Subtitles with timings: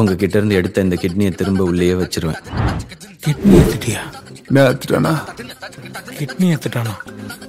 [0.00, 2.40] உங்ககிட்ட இருந்து எடுத்த இந்த கிட்னியை திரும்ப உள்ளேயே வச்சிருவேன்.
[3.24, 4.02] கிட்னி எடுத்துட்டியா?
[4.54, 5.12] நான் எடுத்துட்டானா?
[6.20, 6.94] கிட்னி எடுத்துட்டானா?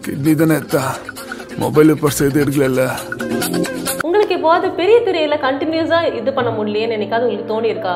[0.06, 0.84] கிட்னி தானே எடுத்தா?
[1.64, 2.84] மொபைல் பர்ஸ் எது எடுக்கல
[4.06, 7.96] உங்களுக்கு எப்போது பெரிய திரையில கண்டினியூஸா இது பண்ண முடியலையேன்னு என்னைக்காவது உங்களுக்கு தோணி இருக்கா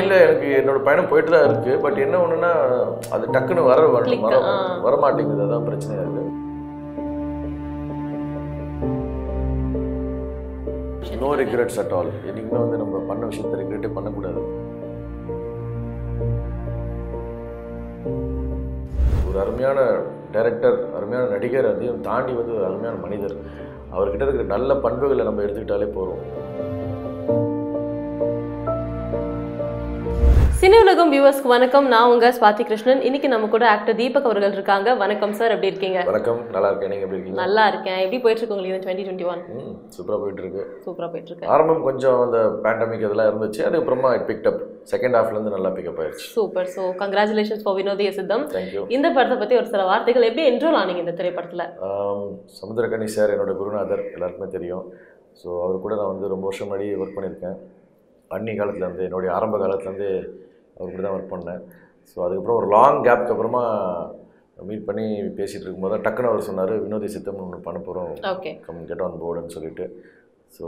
[0.00, 1.72] இல்லை எனக்கு என்னோட பயணம் போயிட்டு தான் இருக்கு.
[1.84, 2.50] பட் என்ன ஒண்ணுன்னா
[3.14, 3.78] அது டக்குன்னு வர.
[4.86, 6.24] வர மாட்டேங்குது அதான் பிரச்சனையா இருக்கு.
[11.20, 14.40] நோ ரிக்ரெட்ஸ் அட் ஆல் என்றைக்குமே வந்து நம்ம பண்ண விஷயத்தை ரிக்ரெட்டே பண்ணக்கூடாது.
[19.28, 19.80] ஒரு அருமையான
[20.34, 23.36] டைரக்டர் அருமையான நடிகர் அதையும் தாண்டி வந்து ஒரு அருமையான மனிதர்.
[23.94, 26.22] அவர்கிட்ட இருக்கிற நல்ல பண்புகளை நம்ம எடுத்துக்கிட்டாலே போதும்.
[30.60, 31.86] சினி உலகம் வியூவர்ஸ்க்கு வணக்கம்.
[31.92, 32.98] நான் உங்க ஸ்வாதி கிருஷ்ணன்.
[33.08, 34.88] இன்னைக்கு நம்ம கூட ஆக்டர் தீபக் அவர்கள் இருக்காங்க.
[35.02, 36.00] வணக்கம் சார் எப்படி இருக்கீங்க?
[36.08, 36.40] வணக்கம்.
[36.54, 36.90] நல்லா இருக்கேன்.
[36.92, 37.38] நீங்க எப்படி இருக்கீங்க?
[37.42, 38.00] நல்லா இருக்கேன்.
[38.02, 41.80] எப்படி போயிட்டு இருக்கு உங்களுக்கு டுவெண்ட்டி டுவெண்ட்டி ஒன் ம் சூப்பராக போயிட்டு இருக்கு சூப்பரா போயிட்டு இருக்கு ஆரம்பம்
[41.88, 43.62] கொஞ்சம் அந்த பேண்டமிக் இதெல்லாம் இருந்துச்சு.
[43.68, 44.50] அதுக்கப்புறமா இட் பிக்ட்
[44.92, 48.46] செகண்ட் ஹாஃப்லேருந்து நல்லா பிக்கப் ஆயிடுச்சு super so congratulations for Vinodhaya Sitham
[48.98, 50.28] இந்த படத்தை பத்தி ஒரு சில வார்த்தைகள்.
[50.30, 51.66] எப்படி என்ரோல் ஆனீங்க இந்த திரைப்படத்துல?
[52.60, 54.06] சமுத்திரகனி சார் என்னோட குருநாதர்.
[54.16, 54.86] எல்லாருக்குமே தெரியும்.
[55.42, 57.58] ஸோ அவர் கூட நான் வந்து ரொம்ப வருஷம் முன்னாடி ஒர்க் பண்ணியிருக்கேன்.
[58.36, 60.10] அன்னி காலத்துலேருந்து என்னுடைய ஆரம்ப காலத்துலேருந்து
[60.78, 61.62] அவர் கூட தான் ஒர்க் பண்ணேன்
[62.10, 63.64] ஸோ அதுக்கப்புறம் ஒரு லாங் கேப்க்கு அப்புறமா
[64.68, 65.04] மீட் பண்ணி
[65.36, 69.20] பேசிகிட்டு இருக்கும்போது தான் டக்குன்னு அவர் சொன்னார் வினோதி சித்தம் ஒன்று பண்ண போகிறோம் ஓகே கம் கெட் ஆன்
[69.22, 69.86] போர்டுன்னு சொல்லிட்டு.
[70.56, 70.66] ஸோ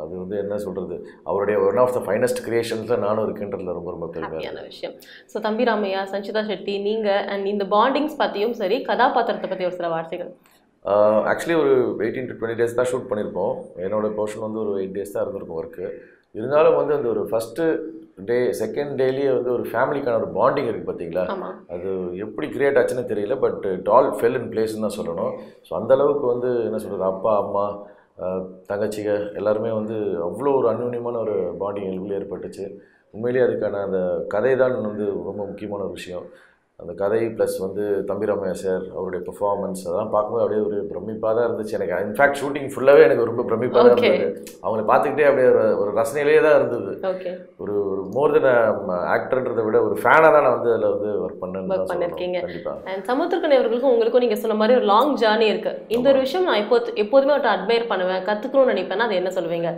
[0.00, 0.96] அது வந்து என்ன சொல்கிறது
[1.30, 4.94] அவருடைய ஒன் ஆஃப் த ஃபைனஸ்ட் கிரியேஷன்ஸில் நானும் இருக்குன்றதுல ரொம்ப ரொம்ப பெருமையாக ஹாப்பியான விஷயம்.
[5.32, 9.90] ஸோ தம்பி ராமையா சஞ்சிதா ஷெட்டி நீங்க அண்ட் இந்த பாண்டிங்ஸ் பத்தியும் சரி கதாபாத்திரத்தை பத்தி ஒரு சில
[9.94, 10.30] வார்த்தைகள்.
[11.32, 11.72] ஆக்சுவலி ஒரு
[12.04, 13.54] எயிட்டீன் டு டுவெண்ட்டி டேஸ் தான் ஷூட் பண்ணியிருப்போம்.
[13.86, 15.86] என்னோட போர்ஷன் வந்து ஒரு எயிட் டேஸ் தான் இருந்திருக்கும் ஒர்க்கு
[16.34, 17.64] இருந்தாலும் வந்து அந்த ஒரு ஃபஸ்ட்டு
[18.28, 21.24] டே செகண்ட் டேலேயே வந்து ஒரு ஃபேமிலிக்கான ஒரு பாண்டிங் இருக்குது பார்த்தீங்களா
[21.74, 21.90] அது
[22.24, 25.32] எப்படி கிரியேட் ஆச்சுன்னு தெரியல but it all fell in பிளேஸ்னு தான் சொல்லணும்.
[25.66, 27.64] ஸோ அந்த அளவுக்கு வந்து என்ன சொல்கிறது அப்பா அம்மா
[28.70, 29.96] தங்கச்சிக எல்லாருமே வந்து
[30.28, 32.64] அவ்வளோ ஒரு அந்யூன்யமான ஒரு பாண்டிங் எங்களுக்குள்ளே ஏற்பட்டுச்சு.
[33.14, 34.00] உண்மையிலேயே அதுக்கான அந்த
[34.34, 36.26] கதை தான் வந்து ரொம்ப முக்கியமான ஒரு விஷயம்.
[36.80, 41.76] அந்த கதை ப்ளஸ் வந்து தம்பிராமையா சார் அவருடைய பெர்ஃபார்மன்ஸ் அதெல்லாம் பார்க்கும்போது அப்படியே ஒரு பிரமிப்பாக தான் இருந்துச்சு
[41.78, 41.98] எனக்கு.
[42.06, 44.00] இன்ஃபேக்ட் ஷூட்டிங் ஃபுல்லாகவே எனக்கு ரொம்ப பிரமிப்பாக தான்.
[44.04, 44.42] இருந்தது.
[44.64, 46.92] அவங்களை பார்த்துக்கிட்டே அப்படியே ஒரு ஒரு ரசனையிலேயே தான் இருந்தது.
[47.62, 48.50] ஒரு ஒரு மோர் தென்
[49.16, 51.90] ஆக்டர்ன்றதை விட ஒரு ஃபேனாக தான் நான் வந்து அதில் வந்து ஒர்க் சொல்லணும்.
[51.92, 52.40] பண்ணிருக்கீங்க.
[52.90, 55.74] அண்ட் சமுத்திரக்கணி அவர்களுக்கும் உங்களுக்கும் நீங்க சொன்ன மாதிரி ஒரு லாங் ஜேர்னி இருக்கு.
[55.96, 59.70] இந்த ஒரு விஷயம் நான் எப்போ எப்போதுமே அவர்கிட்ட அட்மையர் பண்ணுவேன் கத்துக்கணும்னு நினைப்பேன்னா அது என்ன சொல்லுவீங்க?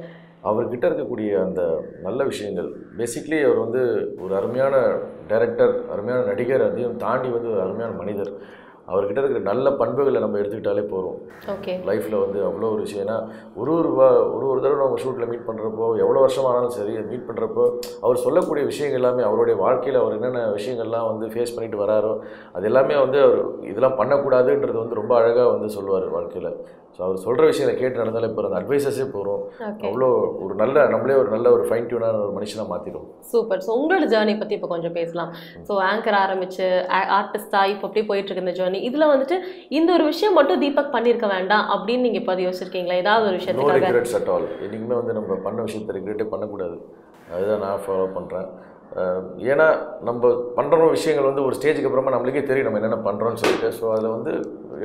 [0.45, 2.69] அவர்கிட்ட இருக்கக்கூடிய அந்த நல்ல விஷயங்கள்.
[2.99, 3.83] பேசிக்லி அவர் வந்து
[4.21, 4.77] ஒரு அருமையான
[5.29, 8.33] டைரக்டர் அருமையான நடிகர் அதையும் தாண்டி வந்து ஒரு அருமையான மனிதர்.
[8.91, 11.19] அவர்கிட்ட இருக்கிற நல்ல பண்புகளை நம்ம எடுத்துக்கிட்டாலே போதும்.
[11.55, 11.75] ஓகே.
[11.89, 13.05] லைஃப்பில் வந்து அவ்வளோ ஒரு விஷயம்.
[13.05, 13.19] ஏன்னா
[13.61, 13.91] ஒரு ஒரு
[14.35, 17.65] ஒரு ஒரு தடவை நம்ம ஷூட்டில் மீட் பண்ணுறப்போ எவ்வளோ வருஷம் ஆனாலும் சரி மீட் பண்ணுறப்போ
[18.05, 22.13] அவர் சொல்லக்கூடிய விஷயங்கள் எல்லாமே அவருடைய வாழ்க்கையில் அவர் என்னென்ன விஷயங்கள்லாம் வந்து ஃபேஸ் பண்ணிட்டு வராரோ
[22.59, 23.41] அது எல்லாமே வந்து அவர்
[23.73, 26.53] இதெல்லாம் பண்ணக்கூடாதுன்றது வந்து ரொம்ப அழகாக வந்து சொல்லுவார் வாழ்க்கையில்.
[26.97, 29.43] ஸோ அவர் சொல்கிற விஷயங்களை கேட்டு நடந்தாலே இப்போ அந்த அட்வைசஸே போகிறோம்
[29.89, 30.09] அவ்வளோ
[30.45, 33.63] ஒரு நல்ல நம்மளே ஒரு நல்ல ஒரு ஃபைன் டியூனான ஒரு மனுஷனாக மாற்றிடும் சூப்பர்.
[33.67, 35.31] ஸோ உங்களோட ஜேர்னி பற்றி இப்போ கொஞ்சம் பேசலாம்.
[35.69, 36.67] ஸோ ஆங்கர் ஆரம்பிச்சு
[37.19, 39.37] ஆர்டிஸ்டா இப்போ அப்படியே போயிட்டு இருக்கு இந்த ஜேர்னி இதில் வந்துட்டு
[39.69, 42.99] இந்த ஒரு விஷயம் மட்டும் தீபக் பண்ணியிருக்க வேண்டாம் அப்படின்னு நீங்கள் இப்போ யோசிச்சிருக்கீங்களா?
[43.05, 43.79] ஏதாவது ஒரு விஷயத்துக்காக?
[43.87, 46.77] ரிக்ரெட்ஸ் அட் ஆல் என்றைக்குமே வந்து நம்ம பண்ண விஷயத்தை ரிக்ரெட்டே பண்ணக்கூடாது.
[47.35, 48.49] அதுதான் நான் ஃபாலோ பண்ணுறேன்
[49.53, 49.67] ஏன்னா
[50.09, 50.23] நம்ம
[50.57, 53.69] பண்ணுற விஷயங்கள் வந்து ஒரு ஸ்டேஜுக்கு அப்புறமா நம்மளுக்கே தெரியும் நம்ம என்னென்ன பண்ணுறோம்னு சொல்லிட்டு.
[53.79, 54.33] ஸோ அதில் வந்து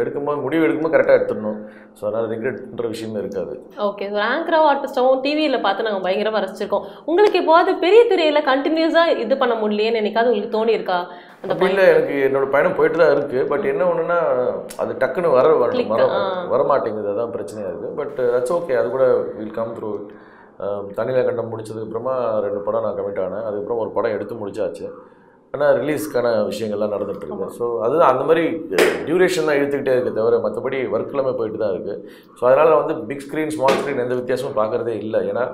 [0.02, 1.58] எடுக்கும்போது முடிவு எடுக்கும்போது கரெக்டாக எடுத்துடணும்.
[1.98, 3.54] ஸோ அதனால் ரிக்ரெட்ன்ற விஷயமே இருக்காது.
[3.88, 6.86] ஓகே ஸோ ஆங்கராவும் ஆர்டிஸ்டாவும் டிவியில் பார்த்து நாங்கள் பயங்கரமாக ரசிச்சிருக்கோம்.
[7.10, 11.00] உங்களுக்கு எப்போது பெரிய திரையில கண்டினியூஸாக இது பண்ண முடியலையேன்னு என்னைக்காவது உங்களுக்கு தோணி இருக்கா
[11.44, 14.20] அந்த இல்லை எனக்கு என்னோட பயணம் போயிட்டு தான் இருக்குது பட் என்ன ஒன்றுனா
[14.84, 16.22] அது டக்குன்னு வர வர Click, வர ஆ.
[16.54, 17.12] வர மாட்டேங்குது.
[17.14, 19.06] அதான் பிரச்சனையாக இருக்குது பட் தட்ஸ் ஓகே அது கூட
[19.38, 19.92] வில் கம் த்ரூ
[20.98, 23.46] தனியில கண்டம் முடிச்சதுக்கப்புறமா ரெண்டு படம் நான் கமிட் ஆனேன்.
[23.48, 24.86] அதுக்கப்புறம் ஒரு படம் எடுத்து முடிச்சாச்சு.
[25.54, 28.44] ஆனால் ரிலீஸ்க்கான விஷயங்கள்லாம் நடந்துட்டு இருக்கு ஸோ அதுதான் அந்த மாதிரி
[29.08, 32.02] டியூரேஷன் தான் இழுத்துக்கிட்டே இருக்கு தவிர மற்றபடி ஒர்க் எல்லாமே போயிட்டு தான் இருக்குது
[32.40, 35.22] ஸோ அதனால் வந்து பிக் ஸ்க்ரீன் ஸ்மால் ஸ்க்ரீன் எந்த வித்தியாசமும் பார்க்குறதே இல்லை.
[35.32, 35.46] ஏன்னா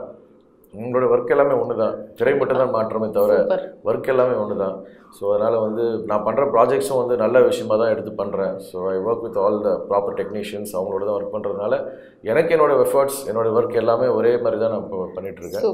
[0.74, 3.34] உங்களோட ஒர்க் எல்லாமே ஒன்று தான் திரை மட்டும் தான் மாற்றமே தவிர
[3.90, 4.75] ஒர்க் எல்லாமே ஒன்று தான்
[5.18, 9.25] ஸோ அதனால் வந்து நான் பண்ணுற ப்ராஜெக்ட்ஸும் வந்து நல்ல விஷயமா தான் எடுத்து பண்ணுறேன் so I work
[9.28, 11.78] with all the proper technicians அவங்களோட தான் ஒர்க் பண்ணுறதுனால
[12.31, 15.66] எனக்கு என்னோட எஃபர்ட்ஸ் என்னோட ஒர்க் எல்லாமே ஒரே மாதிரி தான் நான் இப்போ பண்ணிகிட்ருக்கேன்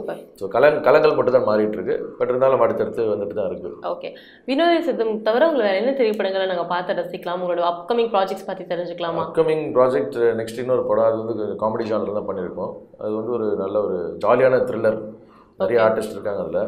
[0.41, 4.11] ஸோ கலங் கலங்கள் மட்டும் தான் மாறிட்டு இருக்கு பட் இருந்தாலும் அடுத்தடுத்து வந்துட்டு தான் இருக்குது ஓகே
[4.49, 7.41] வினோத சித்தம் தவிர உங்களை வேற என்ன திரைப்படங்களை நாங்கள் பார்த்து ரசிக்கலாம்?
[7.43, 9.23] உங்களோட அப்கமிங் ப்ராஜெக்ட்ஸ் பற்றி தெரிஞ்சுக்கலாமா?
[9.25, 11.07] அப்கமிங் ப்ராஜெக்ட் நெக்ஸ்ட் இன்னொரு படம்.
[11.09, 12.71] அது வந்து காமெடி ஜானரில் தான் பண்ணியிருக்கோம்.
[13.03, 14.99] அது வந்து ஒரு நல்ல ஒரு ஜாலியான த்ரில்லர்
[15.59, 16.63] நிறைய ஆர்டிஸ்ட் இருக்காங்க அதில்.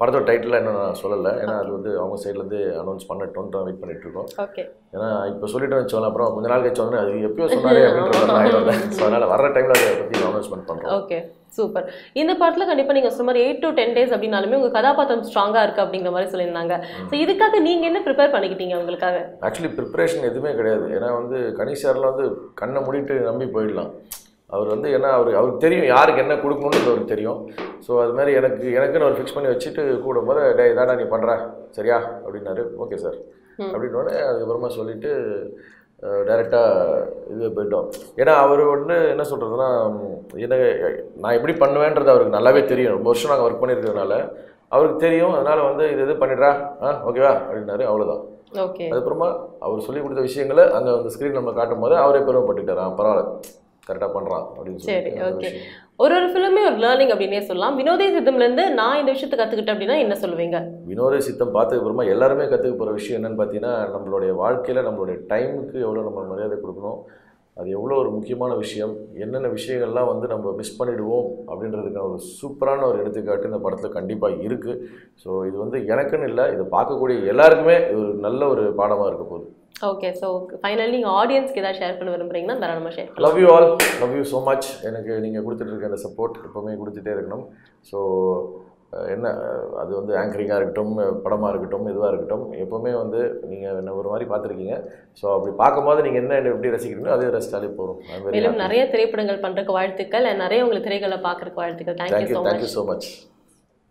[0.00, 1.32] படத்தோட டைட்டில் இன்னும் நான் சொல்லலை.
[1.42, 4.62] ஏன்னா அது வந்து அவங்க சைட்லேருந்து அனௌன்ஸ் பண்ணட்டும்னு வெயிட் பண்ணிட்டு இருக்கோம் ஓகே
[4.94, 9.30] ஏன்னா இப்போ சொல்லிட்டு வச்சோம் அப்புறம் கொஞ்ச நாள் கழிச்சு வந்து அது எப்பயோ சொன்னாரே அப்படின்ற ஸோ அதனால்
[9.34, 11.18] வர டைமில் அதை பற்றி அனௌன்ஸ்மெண்ட் பண்ணுறோம் ஓகே
[11.56, 11.86] சூப்பர்
[12.20, 15.84] இந்த படத்துல கண்டிப்பா நீங்க சொன்ன மாதிரி எயிட் டு டென் டேஸ் அப்படின்னாலுமே உங்க கதாபாத்திரம் ஸ்ட்ராங்கா இருக்கு
[15.84, 16.74] அப்படிங்கிற மாதிரி சொல்லியிருந்தாங்க.
[17.10, 19.18] ஸோ இதுக்காக நீங்க என்ன ப்ரிப்பேர் பண்ணிக்கிட்டீங்க உங்களுக்காக?
[19.48, 20.86] ஆக்சுவலி ப்ரிப்பரேஷன் எதுவுமே கிடையாது.
[20.96, 22.26] ஏன்னா வந்து கனிஷாரில் வந்து
[22.62, 23.92] கண்ணை மூடிட்டு நம்பி போயிடலாம்.
[24.50, 27.40] அவர் வந்து ஏன்னா அவர் அவருக்கு தெரியும் யாருக்கு என்ன கொடுக்கணுன்றது அவருக்கு தெரியும்.
[27.90, 31.30] ஸோ அது மாதிரி எனக்கு எனக்குன்னு அவர் ஃபிக்ஸ் பண்ணி வச்சுட்டு கூடும்போது டே இதாடா நீ பண்ணுற
[31.76, 31.96] சரியா?
[32.24, 32.62] அப்படின்னாரு.
[32.82, 33.16] Okay sir.
[33.72, 35.10] அப்படின்னோடனே அதுக்கப்புறமா சொல்லிட்டு
[36.28, 37.00] டைரெக்டாக
[37.32, 37.86] இது போயிட்டோம்.
[38.20, 39.66] ஏன்னா அவர் வந்து என்ன சொல்கிறதுனா
[40.44, 40.54] என்ன
[41.22, 42.94] நான் எப்படி பண்ணுவேன்றது அவருக்கு நல்லாவே தெரியும்.
[42.96, 44.14] ரொம்ப வருஷம் நாங்கள் ஒர்க் பண்ணியிருக்கிறதுனால
[44.74, 45.34] அவருக்கு தெரியும்.
[45.38, 46.52] அதனால் வந்து இது இது பண்ணிடுறா.
[46.84, 47.84] ஆ ஓகேவா அப்படின்னாரு.
[47.90, 48.22] அவ்வளோதான்
[48.66, 48.84] ஓகே.
[48.90, 49.30] அதுக்கப்புறமா
[49.66, 52.82] அவர் சொல்லி கொடுத்த விஷயங்களை அங்கே அந்த ஸ்க்ரீன் நம்ம காட்டும் போது அவரே பெருமைப்பட்டுட்டார்.
[52.84, 53.26] ஆ பரவாயில்ல.
[53.90, 55.50] கரெக்டாக பண்ணுறான் அப்படின்னு சரி ஓகே.
[56.02, 57.74] ஒரு ஒரு ஃபிலிமே ஒரு லேர்னிங் அப்படின்னே சொல்லலாம்.
[57.76, 60.58] வினோதே சித்தம்ல இருந்து நான் இந்த விஷயத்தை கத்துக்கிட்டேன் அப்படின்னா என்ன சொல்லுவீங்க?
[60.90, 66.04] வினோத சித்தம் பார்த்ததுக்கு அப்புறமா எல்லாருமே கற்றுக்க போகிற விஷயம் என்னன்னு பார்த்தீங்கன்னா நம்மளுடைய வாழ்க்கையில் நம்மளுடைய டைமுக்கு எவ்வளோ
[66.06, 67.00] நம்ம மரியாதை கொடுக்கணும்
[67.56, 68.92] அது எவ்வளோ ஒரு முக்கியமான விஷயம்
[69.22, 74.76] என்னென்ன விஷயங்கள்லாம் வந்து நம்ம மிஸ் பண்ணிடுவோம் அப்படின்றதுக்கான ஒரு சூப்பரான ஒரு எடுத்துக்காட்டு இந்த படத்தில் கண்டிப்பாக இருக்குது
[75.22, 79.46] ஸோ இது வந்து எனக்குன்னு இல்லை இதை பார்க்கக்கூடிய எல்லாருக்குமே ஒரு நல்ல ஒரு பாடமாக இருக்க போகுது.
[79.90, 80.26] ஓகே ஸோ
[80.62, 83.68] ஃபைனலி நீங்கள் ஆடியன்ஸ்க்கு ஏதாவது ஷேர் பண்ண விரும்புறீங்கன்னா தாராளமாக share love you all
[84.02, 87.44] love you so much எனக்கு நீங்கள் கொடுத்துட்டு இருக்க அந்த சப்போர்ட் எப்போவுமே கொடுத்துட்டே இருக்கணும்.
[87.90, 87.98] ஸோ
[89.14, 89.26] என்ன
[89.80, 90.92] அது வந்து ஆங்கரிங்காக இருக்கட்டும்
[91.24, 93.20] படமாக இருக்கட்டும் எதுவாக இருக்கட்டும் எப்போவுமே வந்து
[93.50, 94.76] நீங்கள் என்ன ஒரு மாதிரி பார்த்துருக்கீங்க.
[95.20, 98.00] ஸோ அப்படி பார்க்கும்போது நீங்கள் என்ன எப்படி ரசிக்கிறீங்களோ அதே ரசித்தாலே போதும்
[98.36, 101.98] மேலும் நிறைய திரைப்படங்கள் பண்றதுக்கு வாழ்த்துக்கள் நிறைய உங்களுக்கு திரைகளை பார்க்கறதுக்கு வாழ்த்துக்கள்.
[102.00, 103.08] Thank you thank you so much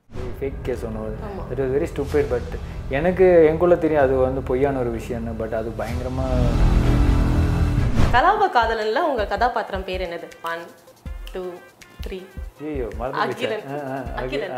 [0.10, 1.06] so much fake case ஒன்று
[1.54, 2.52] it was very stupid but
[3.00, 6.78] எனக்கு எங்குள்ள தெரியும் அது வந்து பொய்யான ஒரு விஷயம்னு பட் அது பயங்கரமாக
[8.14, 10.28] கலாப காதலன்ல உங்க கதாபாத்திரம் பேர் என்னது?
[10.52, 10.64] ஒன்
[11.34, 11.44] டூ
[12.06, 12.18] த்ரீ
[12.70, 13.22] ஐயோ மறந்து.
[14.22, 14.54] அகிலன்.